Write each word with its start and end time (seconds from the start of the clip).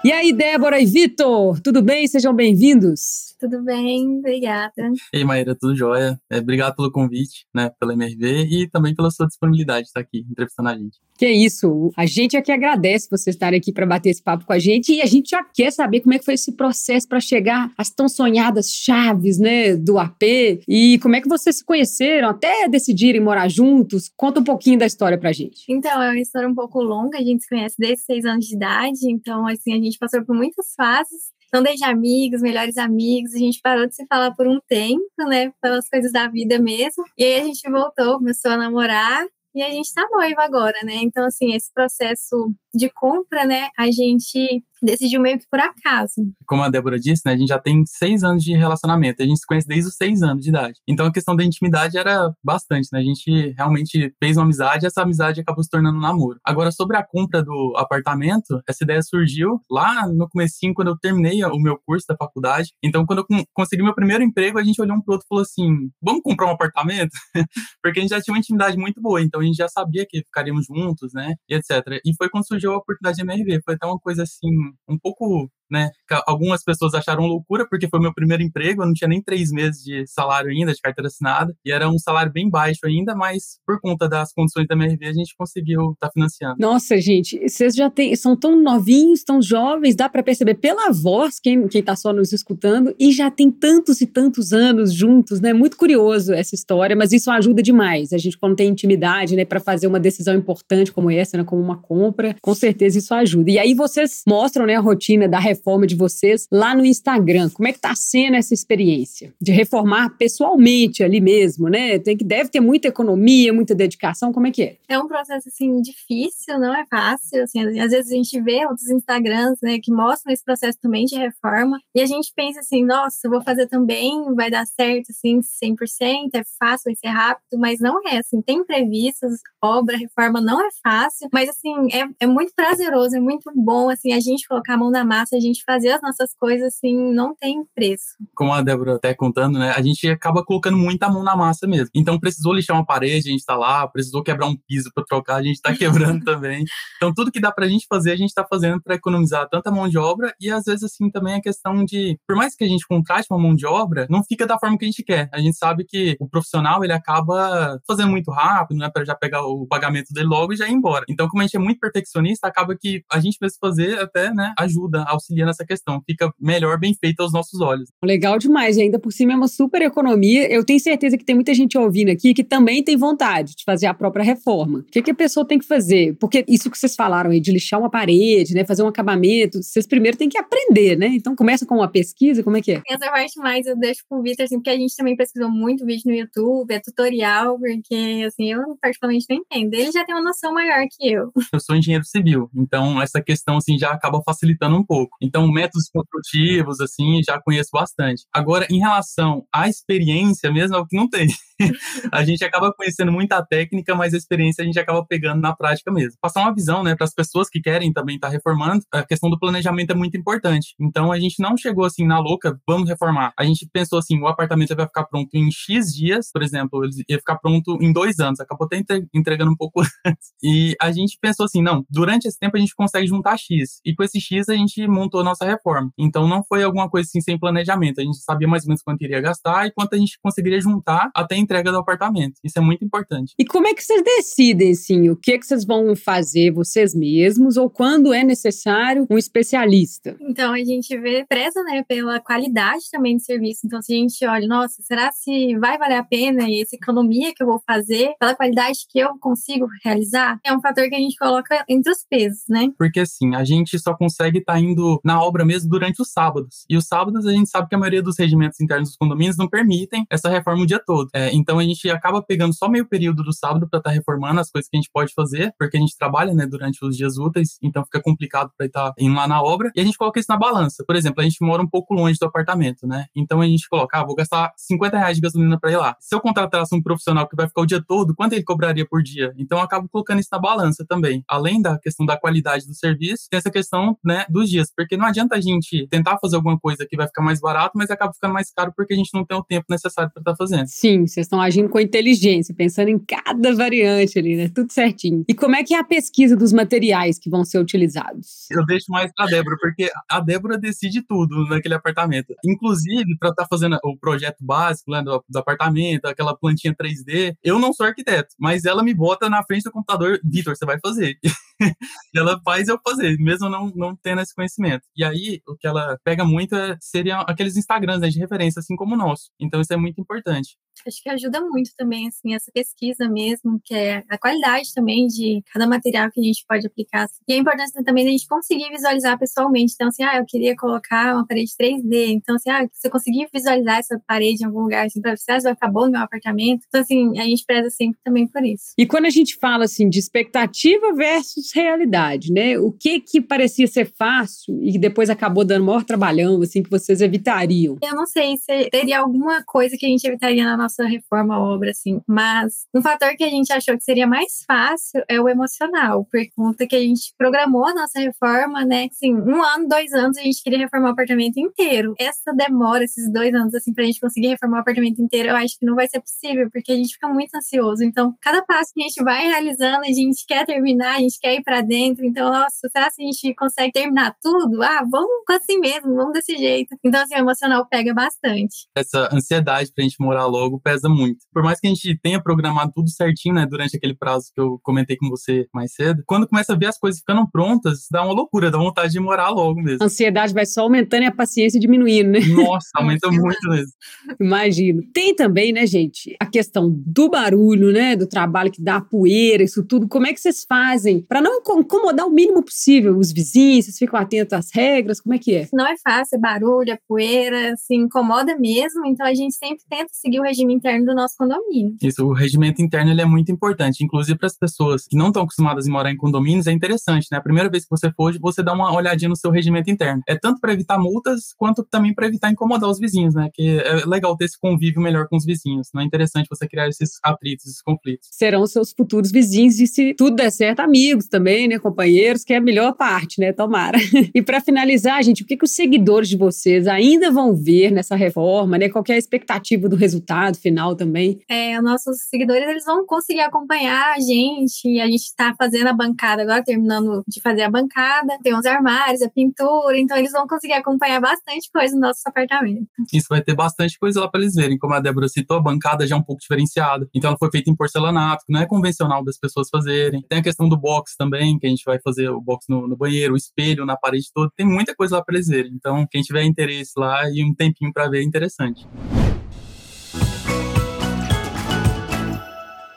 E 0.04 0.12
aí, 0.12 0.34
Débora 0.34 0.78
e 0.78 0.84
Vitor, 0.84 1.58
tudo 1.60 1.80
bem? 1.80 2.06
Sejam 2.06 2.34
bem-vindos. 2.34 3.34
Tudo 3.38 3.62
bem, 3.62 4.18
obrigada. 4.18 4.72
Ei, 5.12 5.22
Maíra, 5.22 5.54
tudo 5.54 5.76
jóia? 5.76 6.18
É, 6.30 6.38
obrigado 6.38 6.74
pelo 6.74 6.90
convite, 6.90 7.46
né, 7.54 7.70
pela 7.78 7.92
MRV 7.92 8.46
e 8.50 8.68
também 8.70 8.94
pela 8.94 9.10
sua 9.10 9.26
disponibilidade 9.26 9.82
de 9.82 9.88
estar 9.88 10.00
aqui 10.00 10.24
entrevistando 10.30 10.70
a 10.70 10.74
gente. 10.76 10.98
Que 11.18 11.28
isso, 11.30 11.90
a 11.96 12.06
gente 12.06 12.36
aqui 12.36 12.50
agradece 12.50 13.08
você 13.10 13.30
estar 13.30 13.52
aqui 13.52 13.72
para 13.72 13.84
bater 13.84 14.10
esse 14.10 14.22
papo 14.22 14.46
com 14.46 14.52
a 14.52 14.58
gente 14.58 14.92
e 14.92 15.02
a 15.02 15.06
gente 15.06 15.30
já 15.30 15.44
quer 15.44 15.70
saber 15.70 16.00
como 16.00 16.14
é 16.14 16.18
que 16.18 16.24
foi 16.24 16.34
esse 16.34 16.52
processo 16.52 17.06
para 17.06 17.20
chegar 17.20 17.70
às 17.76 17.90
tão 17.90 18.08
sonhadas 18.08 18.70
chaves, 18.70 19.38
né, 19.38 19.76
do 19.76 19.98
AP 19.98 20.22
e 20.66 20.98
como 21.02 21.16
é 21.16 21.20
que 21.20 21.28
vocês 21.28 21.56
se 21.56 21.64
conheceram 21.64 22.30
até 22.30 22.68
decidirem 22.68 23.20
morar 23.20 23.48
juntos. 23.48 24.10
Conta 24.16 24.40
um 24.40 24.44
pouquinho 24.44 24.78
da 24.78 24.86
história 24.86 25.18
pra 25.18 25.32
gente. 25.32 25.64
Então, 25.68 26.02
é 26.02 26.10
uma 26.10 26.20
história 26.20 26.48
um 26.48 26.54
pouco 26.54 26.82
longa, 26.82 27.18
a 27.18 27.22
gente 27.22 27.42
se 27.42 27.48
conhece 27.48 27.76
desde 27.78 28.02
seis 28.02 28.24
anos 28.24 28.46
de 28.46 28.54
idade, 28.54 29.10
então, 29.10 29.46
assim, 29.46 29.74
a 29.74 29.76
gente 29.76 29.98
passou 29.98 30.24
por 30.24 30.34
muitas 30.34 30.74
fases 30.74 31.35
então, 31.56 31.62
desde 31.64 31.86
amigos, 31.86 32.42
melhores 32.42 32.76
amigos, 32.76 33.34
a 33.34 33.38
gente 33.38 33.62
parou 33.62 33.86
de 33.86 33.94
se 33.94 34.04
falar 34.06 34.30
por 34.34 34.46
um 34.46 34.60
tempo, 34.68 35.02
né? 35.26 35.50
Pelas 35.62 35.88
coisas 35.88 36.12
da 36.12 36.28
vida 36.28 36.58
mesmo. 36.58 37.02
E 37.16 37.24
aí 37.24 37.40
a 37.40 37.44
gente 37.44 37.70
voltou, 37.70 38.18
começou 38.18 38.50
a 38.50 38.58
namorar. 38.58 39.24
E 39.54 39.62
a 39.62 39.70
gente 39.70 39.90
tá 39.94 40.06
noiva 40.10 40.42
agora, 40.42 40.76
né? 40.84 40.96
Então, 40.96 41.24
assim, 41.24 41.54
esse 41.54 41.72
processo 41.72 42.52
de 42.76 42.90
compra, 42.90 43.44
né? 43.44 43.68
A 43.78 43.90
gente 43.90 44.62
decidiu 44.82 45.20
meio 45.20 45.38
que 45.38 45.46
por 45.50 45.58
acaso. 45.58 46.14
Como 46.46 46.62
a 46.62 46.68
Débora 46.68 46.98
disse, 46.98 47.22
né, 47.24 47.32
a 47.32 47.36
gente 47.36 47.48
já 47.48 47.58
tem 47.58 47.84
seis 47.86 48.22
anos 48.22 48.42
de 48.42 48.54
relacionamento, 48.54 49.22
a 49.22 49.26
gente 49.26 49.38
se 49.38 49.46
conhece 49.46 49.66
desde 49.66 49.88
os 49.88 49.96
seis 49.96 50.22
anos 50.22 50.42
de 50.42 50.50
idade. 50.50 50.78
Então 50.86 51.06
a 51.06 51.12
questão 51.12 51.34
da 51.34 51.44
intimidade 51.44 51.96
era 51.96 52.32
bastante, 52.44 52.88
né? 52.92 53.00
A 53.00 53.02
gente 53.02 53.54
realmente 53.56 54.14
fez 54.22 54.36
uma 54.36 54.44
amizade 54.44 54.84
e 54.84 54.86
essa 54.86 55.02
amizade 55.02 55.40
acabou 55.40 55.64
se 55.64 55.70
tornando 55.70 55.98
um 55.98 56.00
namoro. 56.00 56.38
Agora, 56.44 56.70
sobre 56.70 56.96
a 56.96 57.04
compra 57.04 57.42
do 57.42 57.74
apartamento, 57.76 58.60
essa 58.68 58.84
ideia 58.84 59.02
surgiu 59.02 59.60
lá 59.70 60.06
no 60.08 60.28
comecinho, 60.28 60.74
quando 60.74 60.88
eu 60.88 60.98
terminei 60.98 61.42
o 61.44 61.58
meu 61.58 61.78
curso 61.84 62.06
da 62.08 62.16
faculdade. 62.16 62.72
Então, 62.82 63.04
quando 63.06 63.20
eu 63.20 63.44
consegui 63.52 63.82
meu 63.82 63.94
primeiro 63.94 64.22
emprego, 64.22 64.58
a 64.58 64.62
gente 64.62 64.80
olhou 64.80 64.96
um 64.96 65.00
pro 65.00 65.14
outro 65.14 65.26
e 65.26 65.28
falou 65.28 65.42
assim, 65.42 65.90
vamos 66.02 66.22
comprar 66.22 66.46
um 66.46 66.50
apartamento? 66.50 67.10
Porque 67.82 67.98
a 67.98 68.02
gente 68.02 68.10
já 68.10 68.20
tinha 68.20 68.34
uma 68.34 68.38
intimidade 68.38 68.76
muito 68.76 69.00
boa, 69.00 69.22
então 69.22 69.40
a 69.40 69.44
gente 69.44 69.56
já 69.56 69.68
sabia 69.68 70.06
que 70.08 70.18
ficaríamos 70.18 70.66
juntos, 70.66 71.12
né? 71.12 71.34
E 71.48 71.54
etc. 71.54 72.00
E 72.04 72.14
foi 72.16 72.28
quando 72.28 72.46
surgiu 72.46 72.65
a 72.74 72.78
oportunidade 72.78 73.16
de 73.16 73.22
MRV. 73.22 73.60
Foi 73.64 73.74
até 73.74 73.86
uma 73.86 73.98
coisa 73.98 74.22
assim, 74.22 74.48
um 74.88 74.98
pouco 74.98 75.50
né? 75.70 75.90
Algumas 76.26 76.62
pessoas 76.62 76.94
acharam 76.94 77.26
loucura 77.26 77.66
porque 77.68 77.88
foi 77.88 78.00
meu 78.00 78.14
primeiro 78.14 78.42
emprego, 78.42 78.82
eu 78.82 78.86
não 78.86 78.94
tinha 78.94 79.08
nem 79.08 79.22
três 79.22 79.50
meses 79.50 79.82
de 79.82 80.04
salário 80.06 80.50
ainda, 80.50 80.72
de 80.72 80.80
carteira 80.80 81.08
assinada, 81.08 81.54
e 81.64 81.72
era 81.72 81.88
um 81.88 81.98
salário 81.98 82.32
bem 82.32 82.48
baixo 82.48 82.80
ainda, 82.84 83.14
mas 83.14 83.58
por 83.66 83.80
conta 83.80 84.08
das 84.08 84.32
condições 84.32 84.66
da 84.66 84.74
MRV 84.74 85.06
a 85.06 85.12
gente 85.12 85.34
conseguiu 85.36 85.92
estar 85.92 86.08
tá 86.08 86.12
financiando. 86.12 86.56
Nossa, 86.58 87.00
gente, 87.00 87.38
vocês 87.48 87.74
já 87.74 87.90
tem, 87.90 88.14
são 88.16 88.36
tão 88.36 88.60
novinhos, 88.60 89.24
tão 89.24 89.42
jovens, 89.42 89.96
dá 89.96 90.08
para 90.08 90.22
perceber 90.22 90.54
pela 90.54 90.90
voz, 90.92 91.38
quem, 91.40 91.66
quem 91.68 91.82
tá 91.82 91.96
só 91.96 92.12
nos 92.12 92.32
escutando, 92.32 92.94
e 92.98 93.12
já 93.12 93.30
tem 93.30 93.50
tantos 93.50 94.00
e 94.00 94.06
tantos 94.06 94.52
anos 94.52 94.92
juntos, 94.92 95.40
né? 95.40 95.52
Muito 95.52 95.76
curioso 95.76 96.32
essa 96.32 96.54
história, 96.54 96.96
mas 96.96 97.12
isso 97.12 97.30
ajuda 97.30 97.62
demais. 97.62 98.12
A 98.12 98.18
gente, 98.18 98.38
quando 98.38 98.56
tem 98.56 98.68
intimidade, 98.68 99.36
né, 99.36 99.44
para 99.44 99.60
fazer 99.60 99.86
uma 99.86 100.00
decisão 100.00 100.34
importante 100.34 100.92
como 100.92 101.10
essa, 101.10 101.36
né, 101.36 101.44
como 101.44 101.60
uma 101.60 101.76
compra, 101.76 102.36
com 102.40 102.54
certeza 102.54 102.98
isso 102.98 103.14
ajuda. 103.14 103.50
E 103.50 103.58
aí 103.58 103.74
vocês 103.74 104.22
mostram, 104.26 104.66
né, 104.66 104.76
a 104.76 104.80
rotina 104.80 105.28
da 105.28 105.38
reforma 105.38 105.55
reforma 105.56 105.86
de 105.86 105.94
vocês 105.94 106.46
lá 106.52 106.74
no 106.74 106.84
Instagram. 106.84 107.50
Como 107.50 107.66
é 107.66 107.72
que 107.72 107.78
está 107.78 107.94
sendo 107.94 108.36
essa 108.36 108.54
experiência 108.54 109.32
de 109.40 109.52
reformar 109.52 110.10
pessoalmente 110.16 111.02
ali 111.02 111.20
mesmo, 111.20 111.68
né? 111.68 111.98
Tem 111.98 112.16
que 112.16 112.24
deve 112.24 112.50
ter 112.50 112.60
muita 112.60 112.88
economia, 112.88 113.52
muita 113.52 113.74
dedicação. 113.74 114.32
Como 114.32 114.46
é 114.46 114.50
que 114.50 114.62
é? 114.62 114.76
É 114.88 114.98
um 114.98 115.08
processo 115.08 115.48
assim 115.48 115.80
difícil, 115.80 116.58
não 116.58 116.74
é 116.74 116.84
fácil. 116.86 117.42
Assim, 117.42 117.60
às 117.80 117.90
vezes 117.90 118.12
a 118.12 118.14
gente 118.14 118.40
vê 118.40 118.66
outros 118.66 118.88
Instagrams, 118.90 119.58
né, 119.62 119.78
que 119.82 119.92
mostram 119.92 120.32
esse 120.32 120.44
processo 120.44 120.78
também 120.80 121.04
de 121.04 121.16
reforma 121.16 121.78
e 121.94 122.00
a 122.00 122.06
gente 122.06 122.32
pensa 122.34 122.60
assim, 122.60 122.84
nossa, 122.84 123.18
eu 123.24 123.30
vou 123.30 123.42
fazer 123.42 123.66
também, 123.66 124.34
vai 124.34 124.50
dar 124.50 124.66
certo 124.66 125.10
assim 125.10 125.40
100%, 125.40 126.30
é 126.34 126.42
fácil, 126.58 126.84
vai 126.86 126.94
ser 126.96 127.08
rápido, 127.08 127.58
mas 127.58 127.80
não 127.80 128.06
é 128.06 128.18
assim. 128.18 128.42
Tem 128.42 128.58
imprevistos, 128.58 129.38
obra, 129.62 129.96
reforma 129.96 130.40
não 130.40 130.60
é 130.60 130.68
fácil, 130.82 131.28
mas 131.32 131.48
assim 131.48 131.88
é, 131.92 132.06
é 132.20 132.26
muito 132.26 132.52
prazeroso, 132.54 133.16
é 133.16 133.20
muito 133.20 133.50
bom 133.54 133.88
assim 133.88 134.12
a 134.12 134.20
gente 134.20 134.46
colocar 134.46 134.74
a 134.74 134.76
mão 134.76 134.90
na 134.90 135.04
massa, 135.04 135.36
a 135.36 135.40
gente 135.46 135.62
fazer 135.64 135.90
as 135.90 136.02
nossas 136.02 136.34
coisas 136.38 136.74
assim 136.74 137.12
não 137.12 137.34
tem 137.34 137.64
preço. 137.74 138.16
Como 138.34 138.52
a 138.52 138.62
Débora 138.62 138.96
até 138.96 139.14
contando, 139.14 139.58
né? 139.58 139.72
A 139.76 139.82
gente 139.82 140.08
acaba 140.08 140.44
colocando 140.44 140.76
muita 140.76 141.08
mão 141.08 141.22
na 141.22 141.36
massa 141.36 141.66
mesmo. 141.66 141.90
Então 141.94 142.18
precisou 142.18 142.52
lixar 142.52 142.76
uma 142.76 142.86
parede, 142.86 143.28
a 143.28 143.32
gente 143.32 143.44
tá 143.44 143.56
lá, 143.56 143.86
precisou 143.88 144.22
quebrar 144.22 144.46
um 144.46 144.56
piso 144.56 144.90
para 144.94 145.04
trocar, 145.04 145.36
a 145.36 145.42
gente 145.42 145.60
tá 145.60 145.74
quebrando 145.74 146.22
também. 146.24 146.64
Então 146.96 147.12
tudo 147.12 147.30
que 147.30 147.40
dá 147.40 147.52
pra 147.52 147.68
gente 147.68 147.86
fazer, 147.88 148.12
a 148.12 148.16
gente 148.16 148.34
tá 148.34 148.46
fazendo 148.48 148.80
para 148.82 148.94
economizar 148.94 149.48
tanta 149.48 149.70
mão 149.70 149.88
de 149.88 149.98
obra 149.98 150.34
e 150.40 150.50
às 150.50 150.64
vezes 150.64 150.84
assim 150.84 151.10
também 151.10 151.34
a 151.34 151.40
questão 151.40 151.84
de, 151.84 152.18
por 152.26 152.36
mais 152.36 152.54
que 152.54 152.64
a 152.64 152.68
gente 152.68 152.86
contrate 152.86 153.26
uma 153.30 153.38
mão 153.38 153.54
de 153.54 153.66
obra, 153.66 154.06
não 154.10 154.24
fica 154.24 154.46
da 154.46 154.58
forma 154.58 154.78
que 154.78 154.84
a 154.84 154.88
gente 154.88 155.02
quer. 155.02 155.28
A 155.32 155.40
gente 155.40 155.56
sabe 155.56 155.84
que 155.84 156.16
o 156.20 156.28
profissional, 156.28 156.82
ele 156.82 156.92
acaba 156.92 157.78
fazendo 157.86 158.10
muito 158.10 158.30
rápido, 158.30 158.78
né, 158.78 158.90
para 158.92 159.04
já 159.04 159.14
pegar 159.14 159.42
o 159.42 159.66
pagamento 159.66 160.12
dele 160.12 160.26
logo 160.26 160.52
e 160.52 160.56
já 160.56 160.68
ir 160.68 160.72
embora. 160.72 161.04
Então 161.08 161.28
como 161.28 161.42
a 161.42 161.46
gente 161.46 161.56
é 161.56 161.60
muito 161.60 161.80
perfeccionista, 161.80 162.46
acaba 162.46 162.76
que 162.76 163.02
a 163.10 163.20
gente 163.20 163.38
mesmo 163.40 163.58
fazer 163.60 163.98
até, 163.98 164.32
né, 164.32 164.52
ajuda, 164.58 165.04
auxilia 165.04 165.35
auxilia 165.36 165.44
nessa 165.44 165.64
questão. 165.64 166.00
Fica 166.06 166.32
melhor, 166.40 166.78
bem 166.78 166.94
feito 166.94 167.20
aos 167.20 167.32
nossos 167.32 167.60
olhos. 167.60 167.90
Legal 168.02 168.38
demais. 168.38 168.76
E 168.76 168.82
ainda 168.82 168.98
por 168.98 169.12
cima 169.12 169.32
é 169.32 169.36
uma 169.36 169.48
super 169.48 169.82
economia. 169.82 170.50
Eu 170.50 170.64
tenho 170.64 170.80
certeza 170.80 171.18
que 171.18 171.24
tem 171.24 171.34
muita 171.34 171.52
gente 171.52 171.76
ouvindo 171.76 172.10
aqui 172.10 172.32
que 172.32 172.42
também 172.42 172.82
tem 172.82 172.96
vontade 172.96 173.54
de 173.54 173.64
fazer 173.64 173.86
a 173.86 173.94
própria 173.94 174.24
reforma. 174.24 174.80
O 174.80 174.84
que, 174.84 175.02
que 175.02 175.10
a 175.10 175.14
pessoa 175.14 175.46
tem 175.46 175.58
que 175.58 175.66
fazer? 175.66 176.16
Porque 176.18 176.44
isso 176.48 176.70
que 176.70 176.78
vocês 176.78 176.94
falaram 176.94 177.30
aí, 177.30 177.40
de 177.40 177.52
lixar 177.52 177.78
uma 177.78 177.90
parede, 177.90 178.54
né, 178.54 178.64
fazer 178.64 178.82
um 178.82 178.88
acabamento, 178.88 179.62
vocês 179.62 179.86
primeiro 179.86 180.16
têm 180.16 180.28
que 180.28 180.38
aprender, 180.38 180.96
né? 180.96 181.08
Então 181.08 181.36
começa 181.36 181.66
com 181.66 181.76
uma 181.76 181.88
pesquisa, 181.88 182.42
como 182.42 182.56
é 182.56 182.62
que 182.62 182.72
é? 182.72 182.82
Essa 182.88 183.10
parte 183.10 183.38
mais 183.38 183.66
eu 183.66 183.76
deixo 183.76 184.02
pro 184.08 184.22
Vitor, 184.22 184.44
assim, 184.44 184.56
porque 184.56 184.70
a 184.70 184.76
gente 184.76 184.96
também 184.96 185.16
pesquisou 185.16 185.50
muito 185.50 185.84
vídeo 185.84 186.04
no 186.06 186.14
YouTube, 186.14 186.72
é 186.72 186.80
tutorial, 186.80 187.58
porque, 187.58 188.24
assim, 188.26 188.52
eu 188.52 188.76
particularmente 188.80 189.26
não 189.28 189.36
entendo. 189.36 189.74
Ele 189.74 189.92
já 189.92 190.04
tem 190.04 190.14
uma 190.14 190.24
noção 190.24 190.52
maior 190.52 190.84
que 190.90 191.12
eu. 191.12 191.30
Eu 191.52 191.60
sou 191.60 191.76
engenheiro 191.76 192.04
civil, 192.04 192.50
então 192.54 193.00
essa 193.00 193.20
questão, 193.20 193.56
assim, 193.56 193.78
já 193.78 193.90
acaba 193.90 194.22
facilitando 194.24 194.76
um 194.76 194.84
pouco. 194.84 195.16
Então, 195.26 195.50
métodos 195.50 195.88
construtivos, 195.92 196.80
assim, 196.80 197.20
já 197.26 197.40
conheço 197.40 197.70
bastante. 197.72 198.24
Agora, 198.32 198.66
em 198.70 198.78
relação 198.78 199.44
à 199.52 199.68
experiência 199.68 200.50
mesmo, 200.52 200.76
é 200.76 200.78
o 200.78 200.86
que 200.86 200.96
não 200.96 201.08
tem. 201.08 201.28
a 202.12 202.24
gente 202.24 202.44
acaba 202.44 202.72
conhecendo 202.72 203.10
muita 203.10 203.44
técnica, 203.44 203.94
mas 203.94 204.14
a 204.14 204.16
experiência 204.16 204.62
a 204.62 204.64
gente 204.64 204.78
acaba 204.78 205.04
pegando 205.04 205.40
na 205.40 205.54
prática 205.54 205.90
mesmo. 205.90 206.18
Passar 206.20 206.42
uma 206.42 206.54
visão, 206.54 206.82
né, 206.82 206.94
para 206.94 207.04
as 207.04 207.14
pessoas 207.14 207.48
que 207.48 207.60
querem 207.60 207.92
também 207.92 208.16
estar 208.16 208.28
tá 208.28 208.32
reformando, 208.32 208.82
a 208.92 209.02
questão 209.04 209.30
do 209.30 209.38
planejamento 209.38 209.90
é 209.90 209.94
muito 209.94 210.16
importante. 210.16 210.74
Então 210.80 211.10
a 211.10 211.18
gente 211.18 211.40
não 211.40 211.56
chegou 211.56 211.84
assim 211.84 212.06
na 212.06 212.18
louca, 212.18 212.58
vamos 212.66 212.88
reformar. 212.88 213.32
A 213.38 213.44
gente 213.44 213.68
pensou 213.72 213.98
assim, 213.98 214.20
o 214.20 214.26
apartamento 214.26 214.74
vai 214.74 214.86
ficar 214.86 215.04
pronto 215.04 215.28
em 215.34 215.50
X 215.50 215.94
dias, 215.94 216.30
por 216.32 216.42
exemplo, 216.42 216.84
ele 216.84 217.04
ia 217.08 217.18
ficar 217.18 217.36
pronto 217.36 217.78
em 217.80 217.92
dois 217.92 218.18
anos, 218.18 218.40
acabou 218.40 218.66
até 218.66 218.82
entregando 219.14 219.50
um 219.50 219.56
pouco 219.56 219.80
antes. 220.04 220.32
E 220.42 220.74
a 220.80 220.92
gente 220.92 221.18
pensou 221.20 221.46
assim, 221.46 221.62
não, 221.62 221.84
durante 221.88 222.28
esse 222.28 222.38
tempo 222.38 222.56
a 222.56 222.60
gente 222.60 222.74
consegue 222.74 223.06
juntar 223.06 223.36
X. 223.36 223.80
E 223.84 223.94
com 223.94 224.02
esse 224.02 224.20
X 224.20 224.48
a 224.48 224.54
gente 224.54 224.86
montou 224.86 225.15
a 225.20 225.24
nossa 225.24 225.44
reforma. 225.44 225.90
Então 225.98 226.26
não 226.28 226.42
foi 226.44 226.62
alguma 226.62 226.88
coisa 226.88 227.06
assim 227.06 227.20
sem 227.20 227.38
planejamento. 227.38 228.00
A 228.00 228.04
gente 228.04 228.18
sabia 228.18 228.48
mais 228.48 228.64
ou 228.64 228.68
menos 228.68 228.82
quanto 228.82 229.02
iria 229.02 229.20
gastar 229.20 229.66
e 229.66 229.72
quanto 229.72 229.94
a 229.94 229.98
gente 229.98 230.18
conseguiria 230.22 230.60
juntar 230.60 231.10
até 231.14 231.36
entrega 231.36 231.70
do 231.70 231.78
apartamento. 231.78 232.34
Isso 232.42 232.58
é 232.58 232.62
muito 232.62 232.84
importante. 232.84 233.34
E 233.38 233.44
como 233.44 233.66
é 233.66 233.74
que 233.74 233.82
vocês 233.82 234.02
decidem, 234.02 234.72
assim, 234.72 235.10
o 235.10 235.16
que, 235.16 235.38
que 235.38 235.46
vocês 235.46 235.64
vão 235.64 235.94
fazer 235.96 236.52
vocês 236.52 236.94
mesmos 236.94 237.56
ou 237.56 237.68
quando 237.70 238.12
é 238.12 238.24
necessário 238.24 239.06
um 239.10 239.18
especialista? 239.18 240.16
Então, 240.20 240.52
a 240.52 240.58
gente 240.58 240.96
vê, 240.98 241.24
preza, 241.28 241.62
né, 241.62 241.82
pela 241.86 242.20
qualidade 242.20 242.84
também 242.90 243.16
do 243.16 243.22
serviço. 243.22 243.60
Então, 243.64 243.80
se 243.82 243.92
a 243.92 243.96
gente 243.96 244.26
olha, 244.26 244.46
nossa, 244.46 244.82
será 244.82 245.10
se 245.12 245.56
vai 245.58 245.78
valer 245.78 245.98
a 245.98 246.04
pena 246.04 246.48
e 246.48 246.62
essa 246.62 246.76
economia 246.76 247.32
que 247.34 247.42
eu 247.42 247.46
vou 247.46 247.60
fazer, 247.66 248.14
pela 248.18 248.34
qualidade 248.34 248.80
que 248.88 248.98
eu 248.98 249.18
consigo 249.18 249.66
realizar, 249.84 250.38
é 250.44 250.52
um 250.52 250.60
fator 250.60 250.88
que 250.88 250.94
a 250.94 250.98
gente 250.98 251.16
coloca 251.16 251.64
entre 251.68 251.90
os 251.90 252.04
pesos, 252.08 252.44
né? 252.48 252.70
Porque, 252.78 253.00
assim, 253.00 253.34
a 253.34 253.44
gente 253.44 253.78
só 253.78 253.94
consegue 253.94 254.38
estar 254.38 254.54
tá 254.54 254.60
indo 254.60 255.00
na 255.06 255.22
obra 255.22 255.44
mesmo 255.44 255.70
durante 255.70 256.02
os 256.02 256.10
sábados. 256.10 256.66
E 256.68 256.76
os 256.76 256.86
sábados 256.86 257.24
a 257.26 257.30
gente 257.30 257.48
sabe 257.48 257.68
que 257.68 257.74
a 257.76 257.78
maioria 257.78 258.02
dos 258.02 258.18
regimentos 258.18 258.60
internos 258.60 258.88
dos 258.88 258.96
condomínios 258.96 259.36
não 259.36 259.48
permitem 259.48 260.04
essa 260.10 260.28
reforma 260.28 260.64
o 260.64 260.66
dia 260.66 260.80
todo. 260.84 261.08
É, 261.14 261.32
então, 261.32 261.60
a 261.60 261.62
gente 261.62 261.88
acaba 261.88 262.20
pegando 262.20 262.52
só 262.52 262.68
meio 262.68 262.84
período 262.84 263.22
do 263.22 263.32
sábado 263.32 263.68
para 263.68 263.78
estar 263.78 263.90
tá 263.90 263.94
reformando 263.94 264.40
as 264.40 264.50
coisas 264.50 264.68
que 264.68 264.76
a 264.76 264.80
gente 264.80 264.90
pode 264.92 265.14
fazer, 265.14 265.54
porque 265.56 265.76
a 265.76 265.80
gente 265.80 265.96
trabalha, 265.96 266.34
né, 266.34 266.44
durante 266.44 266.84
os 266.84 266.96
dias 266.96 267.18
úteis, 267.18 267.56
então 267.62 267.84
fica 267.84 268.02
complicado 268.02 268.50
para 268.56 268.66
estar 268.66 268.88
tá 268.88 268.94
indo 268.98 269.14
lá 269.14 269.28
na 269.28 269.40
obra. 269.40 269.70
E 269.76 269.80
a 269.80 269.84
gente 269.84 269.96
coloca 269.96 270.18
isso 270.18 270.30
na 270.30 270.36
balança. 270.36 270.84
Por 270.84 270.96
exemplo, 270.96 271.20
a 271.20 271.24
gente 271.24 271.36
mora 271.40 271.62
um 271.62 271.68
pouco 271.68 271.94
longe 271.94 272.18
do 272.18 272.26
apartamento, 272.26 272.84
né? 272.84 273.06
Então 273.14 273.40
a 273.40 273.46
gente 273.46 273.68
coloca, 273.68 274.00
ah, 274.00 274.04
vou 274.04 274.16
gastar 274.16 274.52
50 274.56 274.98
reais 274.98 275.16
de 275.16 275.22
gasolina 275.22 275.58
para 275.60 275.70
ir 275.70 275.76
lá. 275.76 275.96
Se 276.00 276.14
eu 276.16 276.20
contratasse 276.20 276.74
um 276.74 276.82
profissional 276.82 277.28
que 277.28 277.36
vai 277.36 277.46
ficar 277.46 277.60
o 277.62 277.66
dia 277.66 277.82
todo, 277.86 278.14
quanto 278.14 278.32
ele 278.32 278.42
cobraria 278.42 278.86
por 278.86 279.02
dia? 279.02 279.32
Então 279.38 279.58
eu 279.58 279.64
acabo 279.64 279.88
colocando 279.88 280.18
isso 280.18 280.30
na 280.32 280.38
balança 280.38 280.84
também. 280.84 281.22
Além 281.28 281.62
da 281.62 281.78
questão 281.78 282.04
da 282.04 282.16
qualidade 282.16 282.66
do 282.66 282.74
serviço, 282.74 283.28
tem 283.30 283.38
essa 283.38 283.50
questão, 283.50 283.96
né, 284.04 284.26
dos 284.28 284.50
dias, 284.50 284.72
porque 284.74 284.95
não 284.96 285.06
adianta 285.06 285.36
a 285.36 285.40
gente 285.40 285.86
tentar 285.88 286.18
fazer 286.18 286.36
alguma 286.36 286.58
coisa 286.58 286.86
que 286.88 286.96
vai 286.96 287.06
ficar 287.06 287.22
mais 287.22 287.40
barato, 287.40 287.72
mas 287.76 287.90
acaba 287.90 288.12
ficando 288.12 288.34
mais 288.34 288.50
caro 288.52 288.72
porque 288.76 288.94
a 288.94 288.96
gente 288.96 289.10
não 289.14 289.24
tem 289.24 289.36
o 289.36 289.42
tempo 289.42 289.66
necessário 289.68 290.10
para 290.12 290.20
estar 290.20 290.32
tá 290.32 290.36
fazendo. 290.36 290.66
Sim, 290.66 291.06
vocês 291.06 291.26
estão 291.26 291.40
agindo 291.40 291.68
com 291.68 291.80
inteligência, 291.80 292.54
pensando 292.54 292.88
em 292.88 292.98
cada 292.98 293.54
variante 293.54 294.18
ali, 294.18 294.36
né? 294.36 294.48
Tudo 294.48 294.72
certinho. 294.72 295.24
E 295.28 295.34
como 295.34 295.56
é 295.56 295.64
que 295.64 295.74
é 295.74 295.78
a 295.78 295.84
pesquisa 295.84 296.36
dos 296.36 296.52
materiais 296.52 297.18
que 297.18 297.30
vão 297.30 297.44
ser 297.44 297.58
utilizados? 297.58 298.46
Eu 298.50 298.64
deixo 298.64 298.86
mais 298.90 299.12
pra 299.14 299.26
Débora, 299.26 299.56
porque 299.60 299.90
a 300.08 300.20
Débora 300.20 300.58
decide 300.58 301.02
tudo 301.02 301.46
naquele 301.48 301.74
apartamento. 301.74 302.34
Inclusive, 302.44 303.16
para 303.18 303.30
estar 303.30 303.42
tá 303.42 303.48
fazendo 303.48 303.78
o 303.84 303.96
projeto 303.96 304.38
básico 304.40 304.90
né, 304.90 305.02
do, 305.02 305.22
do, 305.28 305.38
apartamento, 305.38 306.06
aquela 306.06 306.36
plantinha 306.36 306.74
3D, 306.74 307.36
eu 307.42 307.58
não 307.58 307.72
sou 307.72 307.86
arquiteto, 307.86 308.34
mas 308.38 308.64
ela 308.64 308.82
me 308.82 308.94
bota 308.94 309.28
na 309.28 309.42
frente 309.44 309.64
do 309.64 309.70
computador, 309.70 310.20
Vitor, 310.24 310.56
você 310.56 310.64
vai 310.64 310.78
fazer. 310.80 311.18
ela 312.14 312.40
faz 312.44 312.68
eu 312.68 312.78
fazer, 312.86 313.16
mesmo 313.18 313.48
não, 313.48 313.70
não 313.74 313.96
tendo 313.96 314.20
esse 314.20 314.34
conhecimento. 314.34 314.82
E 314.96 315.04
aí, 315.04 315.40
o 315.46 315.56
que 315.56 315.66
ela 315.66 315.98
pega 316.04 316.24
muito 316.24 316.54
é, 316.54 316.76
seriam 316.80 317.20
aqueles 317.20 317.56
Instagrams 317.56 318.00
né, 318.00 318.08
de 318.08 318.18
referência, 318.18 318.60
assim 318.60 318.76
como 318.76 318.94
o 318.94 318.98
nosso. 318.98 319.30
Então, 319.40 319.60
isso 319.60 319.72
é 319.72 319.76
muito 319.76 320.00
importante. 320.00 320.56
Acho 320.86 321.02
que 321.02 321.08
ajuda 321.08 321.40
muito 321.40 321.70
também, 321.76 322.08
assim, 322.08 322.34
essa 322.34 322.50
pesquisa 322.52 323.08
mesmo, 323.08 323.60
que 323.64 323.74
é 323.74 324.04
a 324.08 324.18
qualidade 324.18 324.72
também 324.74 325.06
de 325.06 325.42
cada 325.52 325.66
material 325.66 326.10
que 326.10 326.20
a 326.20 326.22
gente 326.22 326.44
pode 326.48 326.66
aplicar. 326.66 327.08
E 327.28 327.32
a 327.32 327.36
importância 327.36 327.82
também 327.84 328.06
a 328.06 328.10
gente 328.10 328.26
conseguir 328.26 328.68
visualizar 328.70 329.18
pessoalmente. 329.18 329.72
Então, 329.74 329.88
assim, 329.88 330.02
ah, 330.02 330.18
eu 330.18 330.24
queria 330.26 330.54
colocar 330.56 331.14
uma 331.14 331.26
parede 331.26 331.52
3D. 331.60 332.08
Então, 332.10 332.36
assim, 332.36 332.50
ah, 332.50 332.66
se 332.72 332.86
eu 332.86 332.90
conseguir 332.90 333.28
visualizar 333.32 333.78
essa 333.78 334.00
parede 334.06 334.42
em 334.42 334.46
algum 334.46 334.62
lugar, 334.62 334.86
assim, 334.86 335.00
para 335.00 335.16
você, 335.16 335.32
ah, 335.32 335.38
vai 335.40 335.54
ficar 335.54 335.68
bom 335.68 335.86
no 335.86 335.92
meu 335.92 336.00
apartamento. 336.00 336.64
Então, 336.68 336.80
assim, 336.80 337.18
a 337.18 337.24
gente 337.24 337.44
preza 337.44 337.70
sempre 337.70 337.98
também 338.04 338.26
por 338.26 338.44
isso. 338.44 338.72
E 338.78 338.86
quando 338.86 339.06
a 339.06 339.10
gente 339.10 339.36
fala, 339.36 339.64
assim, 339.64 339.88
de 339.88 339.98
expectativa 339.98 340.92
versus 340.92 341.52
realidade, 341.54 342.32
né? 342.32 342.58
O 342.58 342.72
que 342.72 343.00
que 343.00 343.20
parecia 343.20 343.66
ser 343.66 343.90
fácil 343.96 344.58
e 344.62 344.78
depois 344.78 345.10
acabou 345.10 345.44
dando 345.44 345.64
maior 345.64 345.84
trabalhão, 345.84 346.40
assim, 346.42 346.62
que 346.62 346.70
vocês 346.70 347.00
evitariam? 347.00 347.78
Eu 347.82 347.94
não 347.94 348.06
sei 348.06 348.36
se 348.36 348.70
teria 348.70 349.00
alguma 349.00 349.42
coisa 349.44 349.76
que 349.78 349.86
a 349.86 349.88
gente 349.88 350.06
evitaria 350.06 350.44
na 350.44 350.56
nossa 350.56 350.75
reforma, 350.84 351.38
obra, 351.38 351.70
assim, 351.70 352.00
mas 352.06 352.66
um 352.74 352.82
fator 352.82 353.14
que 353.16 353.24
a 353.24 353.28
gente 353.28 353.52
achou 353.52 353.76
que 353.76 353.84
seria 353.84 354.06
mais 354.06 354.44
fácil 354.46 355.02
é 355.08 355.20
o 355.20 355.28
emocional, 355.28 356.04
por 356.10 356.20
conta 356.34 356.66
que 356.66 356.76
a 356.76 356.80
gente 356.80 357.14
programou 357.16 357.66
a 357.66 357.74
nossa 357.74 358.00
reforma, 358.00 358.64
né? 358.64 358.88
Assim, 358.90 359.14
um 359.14 359.42
ano, 359.42 359.68
dois 359.68 359.92
anos, 359.92 360.16
a 360.18 360.22
gente 360.22 360.42
queria 360.42 360.58
reformar 360.58 360.88
o 360.88 360.92
apartamento 360.92 361.38
inteiro. 361.38 361.94
Essa 361.98 362.32
demora, 362.34 362.84
esses 362.84 363.10
dois 363.12 363.34
anos, 363.34 363.54
assim, 363.54 363.72
pra 363.72 363.84
gente 363.84 364.00
conseguir 364.00 364.28
reformar 364.28 364.58
o 364.58 364.60
apartamento 364.60 365.00
inteiro, 365.00 365.30
eu 365.30 365.36
acho 365.36 365.58
que 365.58 365.66
não 365.66 365.74
vai 365.74 365.88
ser 365.88 366.00
possível, 366.00 366.48
porque 366.52 366.72
a 366.72 366.76
gente 366.76 366.94
fica 366.94 367.08
muito 367.08 367.34
ansioso. 367.34 367.84
Então, 367.84 368.14
cada 368.20 368.42
passo 368.44 368.72
que 368.74 368.82
a 368.82 368.86
gente 368.86 369.02
vai 369.02 369.26
realizando, 369.26 369.84
a 369.84 369.92
gente 369.92 370.24
quer 370.26 370.44
terminar, 370.44 370.96
a 370.96 371.00
gente 371.00 371.18
quer 371.20 371.34
ir 371.34 371.42
pra 371.42 371.60
dentro. 371.60 372.04
Então, 372.04 372.30
nossa, 372.30 372.68
será 372.70 372.90
que 372.90 373.02
a 373.02 373.06
gente 373.06 373.34
consegue 373.34 373.72
terminar 373.72 374.16
tudo? 374.22 374.62
Ah, 374.62 374.82
vamos 374.90 375.24
assim 375.30 375.58
mesmo, 375.58 375.94
vamos 375.94 376.12
desse 376.12 376.36
jeito. 376.36 376.76
Então, 376.84 377.02
assim, 377.02 377.14
o 377.14 377.18
emocional 377.18 377.66
pega 377.66 377.92
bastante. 377.94 378.68
Essa 378.74 379.08
ansiedade 379.12 379.72
pra 379.72 379.84
gente 379.84 379.96
morar 380.00 380.26
logo 380.26 380.60
pesa 380.66 380.88
muito. 380.88 381.18
Por 381.32 381.44
mais 381.44 381.60
que 381.60 381.68
a 381.68 381.70
gente 381.70 381.96
tenha 382.02 382.20
programado 382.20 382.72
tudo 382.74 382.90
certinho, 382.90 383.36
né, 383.36 383.46
durante 383.48 383.76
aquele 383.76 383.94
prazo 383.94 384.32
que 384.34 384.40
eu 384.40 384.58
comentei 384.64 384.96
com 384.96 385.08
você 385.08 385.46
mais 385.54 385.72
cedo, 385.72 386.02
quando 386.04 386.26
começa 386.26 386.54
a 386.54 386.56
ver 386.56 386.66
as 386.66 386.76
coisas 386.76 386.98
ficando 386.98 387.24
prontas, 387.30 387.86
dá 387.88 388.02
uma 388.02 388.12
loucura, 388.12 388.50
dá 388.50 388.58
vontade 388.58 388.92
de 388.92 388.98
morar 388.98 389.28
logo 389.28 389.62
mesmo. 389.62 389.78
A 389.80 389.86
ansiedade 389.86 390.34
vai 390.34 390.44
só 390.44 390.62
aumentando 390.62 391.04
e 391.04 391.06
a 391.06 391.14
paciência 391.14 391.60
diminuindo, 391.60 392.10
né? 392.10 392.18
Nossa, 392.34 392.70
aumenta 392.74 393.08
muito 393.08 393.48
mesmo. 393.48 393.72
Imagino. 394.20 394.82
Tem 394.92 395.14
também, 395.14 395.52
né, 395.52 395.66
gente, 395.68 396.16
a 396.18 396.26
questão 396.26 396.68
do 396.68 397.08
barulho, 397.08 397.70
né, 397.70 397.94
do 397.94 398.08
trabalho 398.08 398.50
que 398.50 398.60
dá 398.60 398.80
poeira, 398.80 399.44
isso 399.44 399.62
tudo. 399.64 399.86
Como 399.86 400.08
é 400.08 400.12
que 400.12 400.20
vocês 400.20 400.44
fazem 400.48 401.00
para 401.00 401.20
não 401.20 401.40
incomodar 401.58 402.06
o 402.06 402.10
mínimo 402.10 402.42
possível 402.42 402.98
os 402.98 403.12
vizinhos? 403.12 403.66
Vocês 403.66 403.78
ficam 403.78 404.00
atentos 404.00 404.32
às 404.32 404.48
regras? 404.52 405.00
Como 405.00 405.14
é 405.14 405.18
que 405.18 405.32
é? 405.32 405.48
Não 405.52 405.64
é 405.64 405.76
fácil, 405.76 406.16
é 406.16 406.18
barulho, 406.18 406.72
é 406.72 406.78
poeira, 406.88 407.54
se 407.56 407.76
incomoda 407.76 408.36
mesmo. 408.36 408.84
Então 408.84 409.06
a 409.06 409.14
gente 409.14 409.36
sempre 409.36 409.64
tenta 409.70 409.90
seguir 409.92 410.18
o 410.18 410.24
regime 410.24 410.55
interno 410.56 410.86
do 410.86 410.94
nosso 410.94 411.14
condomínio. 411.16 411.76
Isso, 411.82 412.04
o 412.04 412.12
regimento 412.12 412.62
interno 412.62 412.90
ele 412.90 413.02
é 413.02 413.04
muito 413.04 413.30
importante, 413.30 413.84
inclusive 413.84 414.18
para 414.18 414.26
as 414.26 414.36
pessoas 414.36 414.86
que 414.86 414.96
não 414.96 415.08
estão 415.08 415.22
acostumadas 415.22 415.66
a 415.66 415.70
morar 415.70 415.90
em 415.90 415.96
condomínios, 415.96 416.46
é 416.46 416.52
interessante, 416.52 417.08
né? 417.10 417.18
A 417.18 417.22
primeira 417.22 417.48
vez 417.48 417.64
que 417.64 417.70
você 417.70 417.90
for, 417.92 418.16
você 418.18 418.42
dá 418.42 418.52
uma 418.52 418.74
olhadinha 418.74 419.08
no 419.08 419.16
seu 419.16 419.30
regimento 419.30 419.70
interno. 419.70 420.02
É 420.08 420.16
tanto 420.16 420.40
para 420.40 420.52
evitar 420.52 420.78
multas, 420.78 421.34
quanto 421.36 421.64
também 421.64 421.94
para 421.94 422.06
evitar 422.06 422.30
incomodar 422.30 422.68
os 422.68 422.78
vizinhos, 422.78 423.14
né? 423.14 423.28
Que 423.32 423.58
é 423.58 423.86
legal 423.86 424.16
ter 424.16 424.26
esse 424.26 424.38
convívio 424.38 424.80
melhor 424.80 425.08
com 425.08 425.16
os 425.16 425.24
vizinhos. 425.24 425.68
Não 425.74 425.82
é 425.82 425.84
interessante 425.84 426.28
você 426.28 426.48
criar 426.48 426.68
esses 426.68 426.98
atritos, 427.02 427.46
esses 427.46 427.62
conflitos. 427.62 428.08
Serão 428.10 428.46
seus 428.46 428.72
futuros 428.72 429.10
vizinhos 429.10 429.60
e 429.60 429.66
se 429.66 429.94
tudo 429.94 430.16
der 430.16 430.30
certo, 430.30 430.60
amigos 430.60 431.06
também, 431.06 431.48
né? 431.48 431.58
Companheiros, 431.58 432.24
que 432.24 432.32
é 432.32 432.36
a 432.36 432.40
melhor 432.40 432.74
parte, 432.74 433.20
né? 433.20 433.32
Tomara. 433.32 433.78
e 434.14 434.22
para 434.22 434.40
finalizar, 434.40 435.02
gente, 435.02 435.22
o 435.22 435.26
que, 435.26 435.36
que 435.36 435.44
os 435.44 435.52
seguidores 435.52 436.08
de 436.08 436.16
vocês 436.16 436.66
ainda 436.66 437.10
vão 437.10 437.34
ver 437.34 437.70
nessa 437.70 437.96
reforma, 437.96 438.58
né? 438.58 438.68
Qual 438.68 438.84
é 438.88 438.92
a 438.92 438.98
expectativa 438.98 439.68
do 439.68 439.76
resultado 439.76 440.35
final 440.40 440.76
também? 440.76 441.20
É, 441.28 441.60
nossos 441.60 441.96
seguidores 442.08 442.48
eles 442.48 442.64
vão 442.64 442.84
conseguir 442.86 443.20
acompanhar 443.20 443.94
a 443.94 444.00
gente. 444.00 444.80
A 444.80 444.86
gente 444.86 445.04
está 445.04 445.34
fazendo 445.36 445.68
a 445.68 445.72
bancada 445.72 446.22
agora, 446.22 446.42
terminando 446.42 447.02
de 447.06 447.20
fazer 447.20 447.42
a 447.42 447.50
bancada. 447.50 448.18
Tem 448.22 448.36
os 448.36 448.44
armários, 448.44 449.02
a 449.02 449.08
pintura, 449.08 449.78
então 449.78 449.96
eles 449.96 450.12
vão 450.12 450.26
conseguir 450.26 450.54
acompanhar 450.54 451.00
bastante 451.00 451.50
coisa 451.52 451.74
no 451.74 451.80
nosso 451.80 452.00
apartamento. 452.06 452.66
Isso 452.92 453.06
vai 453.08 453.22
ter 453.22 453.34
bastante 453.34 453.78
coisa 453.78 454.00
lá 454.00 454.08
para 454.08 454.20
eles 454.20 454.34
verem. 454.34 454.58
Como 454.58 454.74
a 454.74 454.80
Débora 454.80 455.08
citou, 455.08 455.38
a 455.38 455.42
bancada 455.42 455.86
já 455.86 455.96
é 455.96 455.98
um 455.98 456.02
pouco 456.02 456.20
diferenciada. 456.20 456.88
Então 456.94 457.10
ela 457.10 457.18
foi 457.18 457.30
feita 457.30 457.50
em 457.50 457.56
porcelanato, 457.56 458.24
que 458.26 458.32
não 458.32 458.40
é 458.40 458.46
convencional 458.46 459.04
das 459.04 459.18
pessoas 459.18 459.48
fazerem. 459.50 460.02
Tem 460.08 460.18
a 460.18 460.22
questão 460.22 460.48
do 460.48 460.56
box 460.56 460.96
também, 460.96 461.38
que 461.38 461.46
a 461.46 461.50
gente 461.50 461.64
vai 461.64 461.78
fazer 461.80 462.08
o 462.08 462.20
box 462.20 462.46
no, 462.48 462.66
no 462.66 462.76
banheiro, 462.76 463.14
o 463.14 463.16
espelho 463.16 463.64
na 463.64 463.76
parede 463.76 464.10
toda. 464.12 464.30
Tem 464.36 464.46
muita 464.46 464.74
coisa 464.74 464.96
lá 464.96 465.04
para 465.04 465.14
eles 465.14 465.28
verem. 465.28 465.52
Então, 465.54 465.86
quem 465.90 466.02
tiver 466.02 466.24
interesse 466.24 466.72
lá 466.76 467.08
e 467.10 467.24
um 467.24 467.34
tempinho 467.34 467.72
para 467.72 467.88
ver 467.88 468.00
é 468.00 468.04
interessante. 468.04 468.66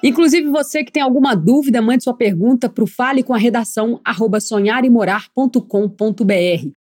Inclusive, 0.02 0.50
você 0.50 0.84
que 0.84 0.92
tem 0.92 1.04
alguma 1.04 1.36
dúvida, 1.36 1.82
mande 1.82 2.04
sua 2.04 2.16
pergunta 2.16 2.70
para 2.70 2.84
o 2.84 2.88
fale 2.88 3.22
com 3.22 3.34
a 3.34 3.38
redação 3.38 4.00
sonharemorar.com.br. 4.40 6.79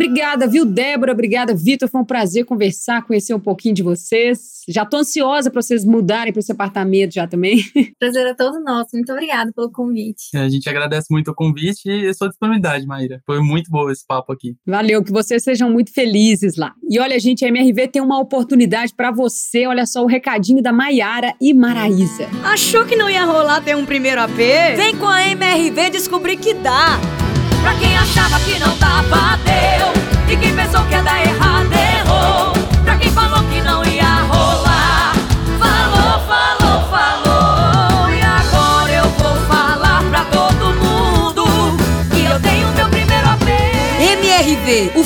Obrigada, 0.00 0.46
viu, 0.46 0.64
Débora? 0.64 1.12
Obrigada, 1.12 1.54
Vitor. 1.54 1.86
Foi 1.86 2.00
um 2.00 2.04
prazer 2.06 2.46
conversar, 2.46 3.02
conhecer 3.02 3.34
um 3.34 3.38
pouquinho 3.38 3.74
de 3.74 3.82
vocês. 3.82 4.62
Já 4.66 4.82
estou 4.82 5.00
ansiosa 5.00 5.50
para 5.50 5.60
vocês 5.60 5.84
mudarem 5.84 6.32
para 6.32 6.40
esse 6.40 6.50
apartamento 6.50 7.12
já 7.12 7.26
também. 7.26 7.62
Prazer 8.00 8.26
é 8.26 8.34
todo 8.34 8.64
nosso. 8.64 8.88
Muito 8.94 9.12
obrigada 9.12 9.52
pelo 9.54 9.70
convite. 9.70 10.34
A 10.34 10.48
gente 10.48 10.66
agradece 10.70 11.08
muito 11.10 11.30
o 11.30 11.34
convite 11.34 11.86
e 11.86 12.08
a 12.08 12.14
sua 12.14 12.28
disponibilidade, 12.28 12.86
Maíra. 12.86 13.20
Foi 13.26 13.42
muito 13.42 13.70
bom 13.70 13.90
esse 13.90 14.06
papo 14.06 14.32
aqui. 14.32 14.56
Valeu, 14.66 15.04
que 15.04 15.12
vocês 15.12 15.42
sejam 15.44 15.70
muito 15.70 15.92
felizes 15.92 16.56
lá. 16.56 16.72
E 16.88 16.98
olha, 16.98 17.20
gente, 17.20 17.44
a 17.44 17.48
MRV 17.48 17.88
tem 17.88 18.00
uma 18.00 18.18
oportunidade 18.18 18.94
para 18.96 19.10
você. 19.10 19.66
Olha 19.66 19.84
só 19.84 20.02
o 20.02 20.06
recadinho 20.06 20.62
da 20.62 20.72
Maiara 20.72 21.34
e 21.38 21.52
Maraísa. 21.52 22.26
Achou 22.42 22.86
que 22.86 22.96
não 22.96 23.10
ia 23.10 23.26
rolar 23.26 23.60
ter 23.60 23.76
um 23.76 23.84
primeiro 23.84 24.22
AP? 24.22 24.38
Vem 24.76 24.96
com 24.96 25.06
a 25.06 25.28
MRV 25.28 25.90
descobrir 25.90 26.38
que 26.38 26.54
dá. 26.54 27.19
Pra 27.62 27.74
quem 27.74 27.96
achava 27.96 28.40
que 28.40 28.58
não 28.58 28.76
dava, 28.78 29.38
deu. 29.44 30.32
E 30.32 30.36
quem 30.36 30.54
pensou 30.54 30.84
que 30.86 30.94
ia 30.94 31.02
dar 31.02 31.20
errado, 31.22 31.72
errou. 31.72 32.49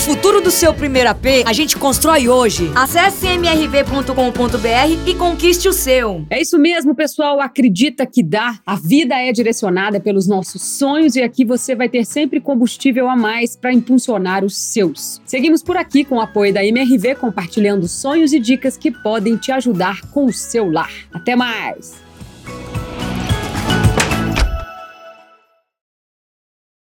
Futuro 0.04 0.42
do 0.42 0.50
seu 0.50 0.74
primeiro 0.74 1.08
AP 1.08 1.24
a 1.46 1.52
gente 1.54 1.78
constrói 1.78 2.28
hoje. 2.28 2.70
Acesse 2.74 3.26
mrv.com.br 3.26 5.08
e 5.08 5.14
conquiste 5.14 5.66
o 5.66 5.72
seu. 5.72 6.26
É 6.28 6.42
isso 6.42 6.58
mesmo, 6.58 6.94
pessoal. 6.94 7.40
Acredita 7.40 8.04
que 8.04 8.22
dá. 8.22 8.58
A 8.66 8.76
vida 8.76 9.14
é 9.14 9.32
direcionada 9.32 9.98
pelos 9.98 10.28
nossos 10.28 10.60
sonhos 10.60 11.16
e 11.16 11.22
aqui 11.22 11.42
você 11.42 11.74
vai 11.74 11.88
ter 11.88 12.04
sempre 12.04 12.38
combustível 12.38 13.08
a 13.08 13.16
mais 13.16 13.56
para 13.56 13.72
impulsionar 13.72 14.44
os 14.44 14.54
seus. 14.54 15.22
Seguimos 15.24 15.62
por 15.62 15.78
aqui 15.78 16.04
com 16.04 16.16
o 16.16 16.20
apoio 16.20 16.52
da 16.52 16.62
MRV, 16.62 17.14
compartilhando 17.14 17.88
sonhos 17.88 18.34
e 18.34 18.38
dicas 18.38 18.76
que 18.76 18.90
podem 18.90 19.38
te 19.38 19.52
ajudar 19.52 20.02
com 20.10 20.26
o 20.26 20.32
seu 20.32 20.70
lar. 20.70 20.92
Até 21.14 21.34
mais! 21.34 22.03